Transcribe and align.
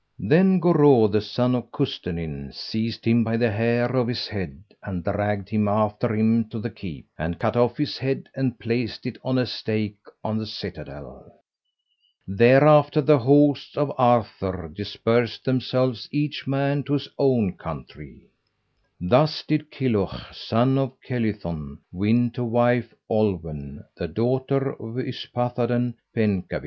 Then 0.19 0.59
Goreu 0.59 1.07
the 1.11 1.21
son 1.21 1.53
of 1.53 1.69
Custennin 1.71 2.51
seized 2.55 3.05
him 3.05 3.23
by 3.23 3.37
the 3.37 3.51
hair 3.51 3.95
of 3.95 4.07
his 4.07 4.27
head 4.27 4.63
and 4.81 5.03
dragged 5.03 5.49
him 5.49 5.67
after 5.67 6.15
him 6.15 6.49
to 6.49 6.57
the 6.57 6.71
keep, 6.71 7.05
and 7.19 7.37
cut 7.37 7.55
off 7.55 7.77
his 7.77 7.99
head 7.99 8.27
and 8.35 8.57
placed 8.57 9.05
it 9.05 9.19
on 9.23 9.37
a 9.37 9.45
stake 9.45 9.99
on 10.23 10.39
the 10.39 10.47
citadel. 10.47 11.31
Thereafter 12.27 12.99
the 13.01 13.19
hosts 13.19 13.77
of 13.77 13.91
Arthur 13.95 14.71
dispersed 14.73 15.45
themselves 15.45 16.09
each 16.11 16.47
man 16.47 16.81
to 16.85 16.93
his 16.93 17.07
own 17.19 17.53
country. 17.53 18.21
Thus 18.99 19.43
did 19.43 19.69
Kilhuch 19.69 20.33
son 20.33 20.79
of 20.79 20.99
Kelython 21.07 21.77
win 21.91 22.31
to 22.31 22.43
wife 22.43 22.91
Olwen, 23.07 23.83
the 23.95 24.07
daughter 24.07 24.71
of 24.73 24.95
Yspathaden 24.97 25.93
Penkawr. 26.15 26.59